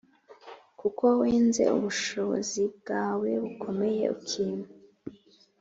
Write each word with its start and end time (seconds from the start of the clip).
kuko 0.79 1.03
wenze 1.21 1.63
ubushobozi 1.77 2.61
bwawe 2.77 3.29
bukomeye 3.43 4.03
ukīma. 4.15 4.65